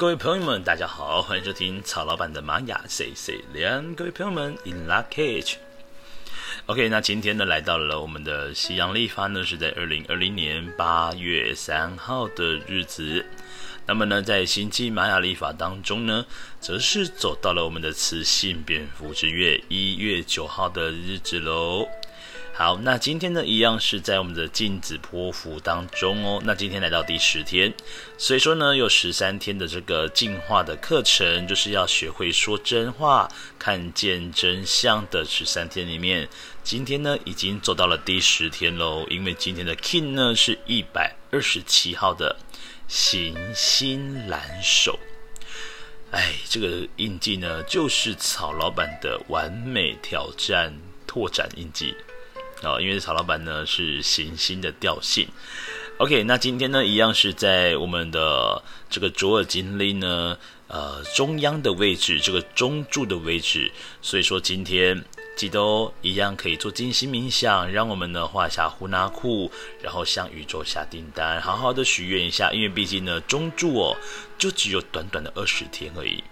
[0.00, 3.94] 各位朋友们，大家好，欢迎收听曹老板的玛雅 C C 连。
[3.94, 5.56] 各位朋友们，In lak'ech。
[6.64, 13.26] OK，那今天呢，来到了我们的西洋历法呢，是在二零二零年八月三号的日子。
[13.84, 16.24] 那么呢，在星际玛雅历法当中呢，
[16.62, 21.86] 则是走到了我们的雌性蝙蝠之月一月九号的日子喽。
[22.60, 26.42] 好，那今天呢，一样是在我们的镜子波符当中哦。
[26.44, 27.72] 那今天来到第十天，
[28.18, 33.26] 所以说呢，有十三天的这个进化的课程，就是要学会说真话、
[33.58, 36.28] 看见真相的十三天里面，
[36.62, 39.06] 今天呢已经走到了第十天喽。
[39.08, 42.36] 因为今天的 King 呢是一百二十七号的
[42.86, 44.98] 行星蓝手，
[46.10, 50.74] 哎，这个印记呢就是曹老板的完美挑战
[51.06, 51.94] 拓展印记。
[52.62, 55.26] 哦，因为曹老板呢是行星的调性
[55.98, 60.36] ，OK，那今天呢一样是在我们的这个卓尔金历呢，
[60.68, 63.72] 呃中央的位置，这个中柱的位置，
[64.02, 65.02] 所以说今天
[65.36, 69.50] 记得哦，一样可以做静心冥想，让我们呢画下呼纳库，
[69.80, 73.96] 然后向宇宙下订单，好好的许愿一下，因为毕竟呢中柱哦
[74.36, 76.22] 就只有短短的二十天而已，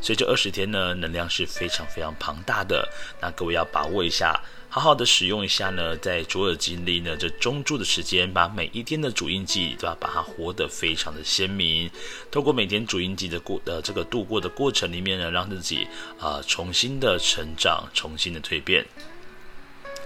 [0.00, 2.88] 所以这二十天呢能量是非常非常庞大的，
[3.20, 4.40] 那各位要把握一下。
[4.68, 11.88] 好好的使用一下呢，在卓尔金历呢这中柱的时间，把每一天的主印记都要把它活得非常的鲜明。
[12.28, 15.86] 透过每天主印记的过呃这个度过的过程里面呢，让自己
[16.18, 18.84] 啊、呃、重新的成长，重新的蜕变。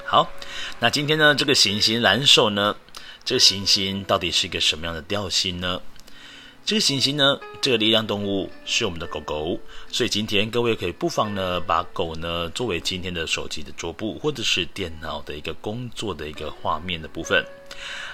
[0.05, 0.31] 好，
[0.81, 2.77] 那今天呢这个行星蓝手呢，
[3.25, 5.81] 这个行星到底是一个什么样的调性呢？
[6.69, 9.59] 这个行星呢，这个力量动物是我们的狗狗，
[9.91, 17.43] 所以今天各位可以不妨呢，把狗呢作为今天的手机的桌布，或者是电脑的一个工作的一个画面的部分。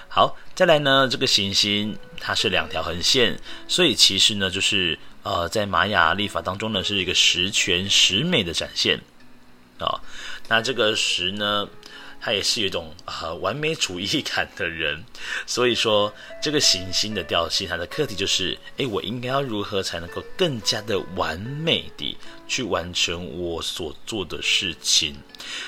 [0.07, 9.01] 好，再来呢，这个行星它是两条横线，所以其实呢，就是呃，在玛雅历法当中呢，是一个十全十美的展现
[9.79, 9.99] 啊、
[10.47, 11.67] 那这个十呢？
[12.19, 15.03] 他也是有一种呃完美主义感的人，
[15.45, 22.17] 所以说这个行星的调性，它的课题就是，诶，我应该要如何才能够更加的完美地
[22.47, 25.15] 去完成我所做的事情？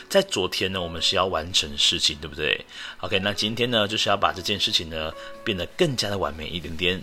[0.09, 2.65] 在昨天呢，我们是要完成事情，对不对
[3.01, 6.99] ？OK，那今天呢，就是要把这件事情呢变得更加的完美一点点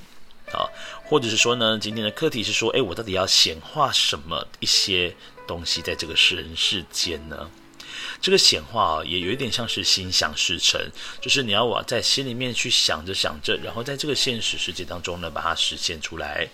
[0.53, 0.67] 啊，
[1.05, 5.15] 或者是说呢，今天的课题是说，诶，我到底要显化什么一些
[5.47, 7.49] 东西在这个人世间呢？
[8.25, 10.81] 这个显化啊，也有一点像是心想事成，
[11.21, 16.49] 就是你要往在心里面去想着想着，然后在这个现实世界当中呢，把它实现出来。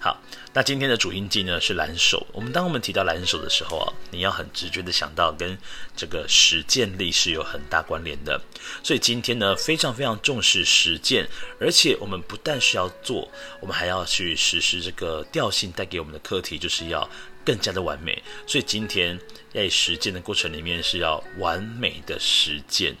[0.00, 0.18] 好，
[0.54, 2.26] 那今天的主音记呢是蓝手。
[2.32, 5.58] 我们当我们提到蓝手的时候啊，你要很直觉的想到跟
[5.94, 8.40] 这个实践力是有很大关联的。
[8.82, 11.28] 所以今天呢，非常非常重视实践，
[11.60, 13.30] 而且我们不但是要做，
[13.60, 17.08] 我们还要去实施这个调性带给我们的课题，就是要。
[17.42, 19.18] 更加的完美，所以今天
[19.52, 22.94] 在实践的过程里面是要完美的实践，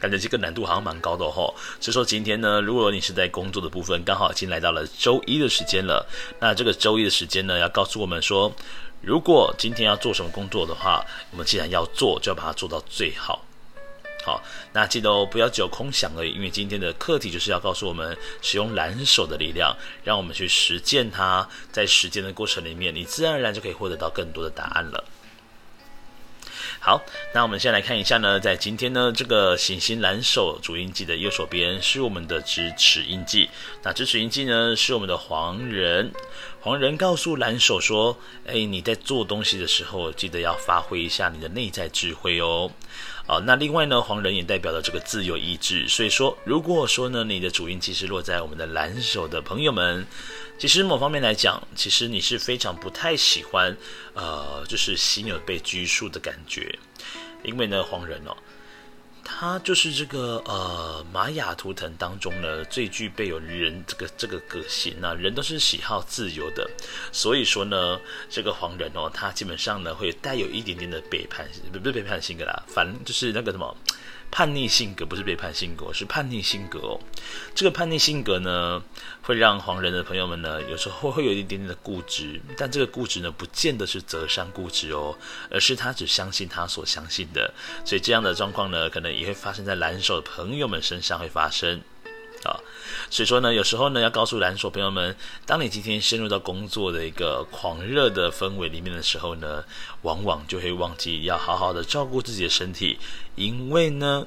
[0.00, 1.54] 感觉这个难度好像蛮高的哦。
[1.80, 6.06] 所以说今天呢，如果你是在工作的部分，刚好已经来到了周一的时间了，
[6.40, 8.52] 那这个周一的时间呢，要告诉我们说，
[9.00, 13.44] 如果今天要做什么工作的话，我们既然要做，就要把它做到最好。
[14.24, 14.42] 好，
[14.72, 21.46] 那记得哦，不要只有空想而已，因为今天的课题就是要告诉我们，使用蓝手的力量，让我们去实践它。
[21.70, 25.04] 在实践的过程里面，你自然而然就可以获得到更多的答案了。
[26.84, 27.02] 好，
[27.32, 33.48] 那我们先来看一下呢，在今天呢，这个行星蓝手主印记的右手边是我们的支持印记，
[33.82, 36.12] 那支持印记呢是我们的黄人，
[36.64, 42.70] 黄人告诉蓝手说，哎，你在做东西的时候，记得要发挥一下你的内在智慧哦。
[43.26, 50.06] 好，那另外呢，黄人也代表了这个自由意志，所以说，如果说呢，你的主印记是落在我们的蓝手的朋友们，
[50.58, 53.76] 其实某方面来讲，其实你是非常不太喜欢，
[54.14, 56.78] 呃，就是心有被拘束的感觉，
[57.42, 58.34] 因为呢，黄人哦。
[59.24, 66.70] 他就是这个呃玛雅图腾当中呢，最具备有人这个这个个性啊，人都是喜好自由的，
[67.10, 67.98] 所以说呢，
[68.28, 73.76] 这个黄人哦，他基本上呢会带有一点点的背叛，不不是背叛性格啦，反正就是那个什么。
[74.30, 77.00] 叛逆性格不是背叛性格，是叛逆性格哦。
[77.54, 78.82] 这个叛逆性格呢，
[79.22, 85.16] 会让黄人的朋友们呢，有时候会有一点点的固执，但这个固执呢，不见得是择善固执哦，
[85.50, 87.54] 而是他只相信他所相信的。
[87.84, 91.80] 所以这样的状况呢，可能也会发生在蓝手的朋友们身上会发生。
[92.44, 92.60] 啊，
[93.10, 99.64] 所以说呢，有时候呢，要告诉蓝手朋友们，当你今天深入到工作的一个狂热的氛围里面的时候呢，
[100.02, 102.98] 往往就会忘记要好好的照顾自己的身体，
[103.34, 104.26] 因为呢，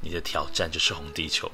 [0.00, 1.50] 你的挑战就是红地球。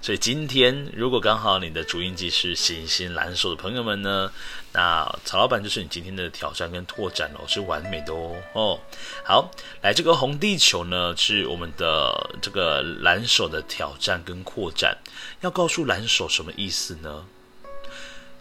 [0.00, 4.30] 所以今天如果刚好你的主音机是行星蓝手的朋友们呢，
[4.72, 8.36] 那曹老板就是你今天的挑战跟拓展哦，是完美的哦。
[8.54, 8.80] 哦，
[9.24, 14.96] 好，来这个红地球呢，是我们的这个蓝手的挑战跟扩展，
[15.40, 17.24] 要告诉蓝手什么意思呢？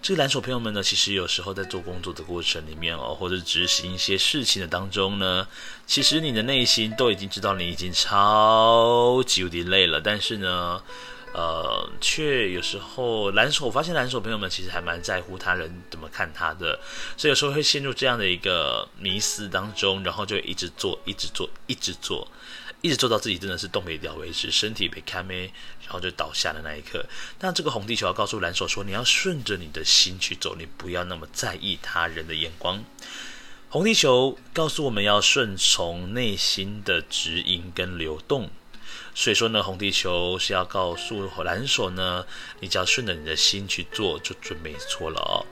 [0.02, 5.48] 这个蓝手朋友们呢，其实有时候在做工作的过程里面哦，或者执行一些事情的当中呢，
[5.86, 10.82] 其实你的内心都已经知道你已经超级无敌累了，但是呢，
[11.34, 16.80] 呃，却有时候蓝手，我发现蓝手朋友们其实还蛮在乎他人怎么看他的，
[17.16, 22.28] 所以有时候会陷入这样的一个迷思当中，然后就一直做，一直做，一直做。
[22.84, 25.42] 一直做到自己真的是动没掉为止，身体被看没，
[25.84, 27.06] 然后就倒下的那一刻。
[27.40, 32.84] 那这个红地球要告诉蓝手说，你要顺着你的心去走，你不要那么在意他人的眼光。
[33.70, 38.50] 红地球告诉我们要顺从内心的指引跟流动。
[39.14, 42.26] 所以说呢，红地球是要告诉蓝手呢，
[42.60, 45.46] 你只要顺着你的心去做，就准没错了哦。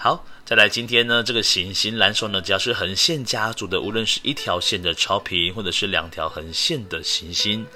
[0.00, 7.66] 好，再来今天呢，这个行星蓝手呢，只要是横线家族的，无论是一条线的超频，或者是两条横线的行星，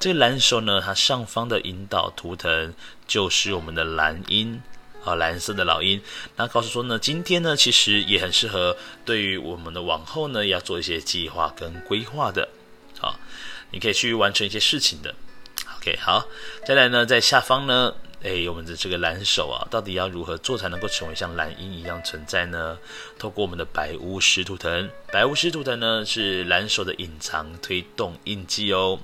[0.00, 2.74] 这个蓝手呢，它上方的引导图腾
[3.06, 4.60] 就是我们的蓝鹰
[5.04, 6.02] 啊，蓝色的老鹰。
[6.34, 12.48] 那告诉说呢，今天呢，其实也很适合对于我们的往后呢，要做一些计划跟规划的，
[12.98, 13.20] 好，
[13.70, 15.14] 你可以去完成一些事情的。
[15.78, 16.26] OK，好，
[16.66, 17.94] 再来呢，在下方呢。
[18.20, 22.76] 哎，我们的这个蓝手啊，到底要如何做才能够成为像蓝鹰一样存在呢？
[23.16, 28.98] 透过我们的白巫师图腾，白巫师图腾呢是蓝手的隐藏推动印记哦。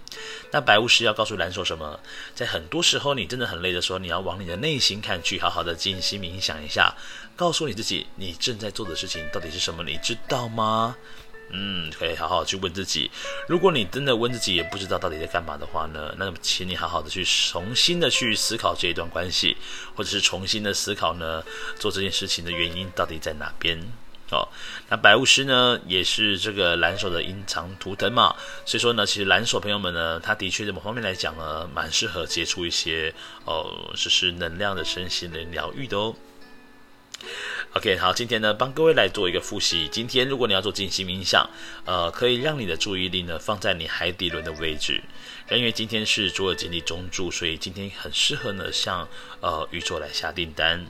[0.50, 2.00] 那白巫师要告诉蓝手什么？
[2.34, 6.92] 在很多时候你真的很累的时候，你要往你的内心看去，好好的静心冥想一下，
[7.36, 9.84] 告诉你自己，你正在做的事情到底是什么？
[9.84, 10.96] 你知道吗？
[11.50, 13.10] 嗯，可以好好去问自己。
[13.48, 19.56] 如果你真的问自己也不知道到底在干嘛的话呢，那么请你好好的去重新的去思考这一段关系，
[19.94, 21.42] 或者是重新的思考呢，
[21.78, 23.78] 做这件事情的原因到底在哪边？
[24.30, 24.48] 哦，
[24.88, 33.14] 那白巫师呢，也是这个蓝手的隐藏图腾嘛，所以说呢，其实蓝手朋友们呢，他的确在某方面来讲呢，蛮适合接触一些
[33.44, 36.16] 哦，就是能量的身心灵疗愈的哦。
[37.76, 39.88] OK，好，今天呢，帮各位来做一个复习。
[39.90, 41.44] 今天如果你要做静心冥想，
[41.84, 45.02] 呃，可以让你的注意力呢放在你海底轮的位置。
[45.50, 49.08] 因为今天是卓尔金历中柱，所以今天很适合呢向
[49.40, 50.86] 呃宇宙来下订单。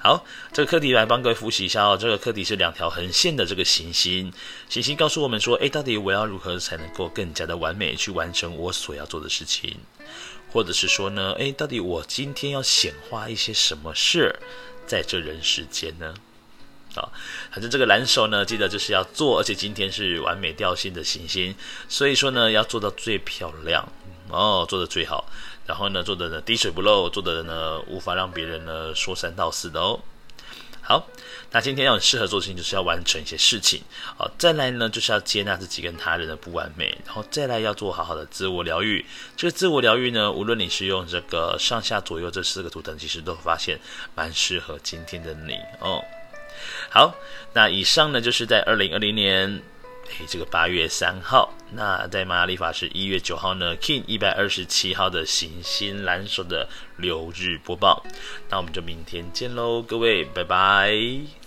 [0.00, 1.96] 好，这个课题来帮各位复习一下哦。
[1.96, 4.32] 这个课题是两条横线的这个行星，
[4.68, 9.76] 行星告诉我们说，诶，到底我要如何才能够更加的完美去完成我所要做的事情？
[10.50, 14.34] 或者是说呢，诶，到底我今天要显化一些什么事？
[14.86, 16.14] 在这人世间呢，
[16.94, 17.08] 啊，
[17.50, 21.54] 反正这个蓝手呢，记得就是要做，而且今天是完美调性的行星，
[21.88, 23.88] 所以说呢，要做到最漂亮
[24.28, 25.24] 哦，做的最好，
[25.66, 30.00] 然后呢，做的呢滴水不漏，做的呢无法让别人呢说三道四的哦。
[30.82, 31.08] 好，
[31.52, 33.80] 那今天要很适合做的事情，就是要完成一些事情。
[34.16, 39.04] 好，再来呢，就是要接纳自己跟他人的不完美，然后再来要做好好的自我疗愈。
[39.36, 43.78] 这个自我疗愈呢，无论你是用这个上下左右这四个图腾，其实都发现
[44.14, 46.04] 蛮适合今天的你哦。
[46.90, 47.14] 好，
[47.52, 49.62] 那以上呢，就是在二零二零年。
[50.18, 58.04] 诶，这个八月三号，那在玛雅历法是一月九号呢 King 一百二十七号的行星蓝手的流日播报，
[58.48, 61.41] 那我们就明天见喽，各位，拜拜。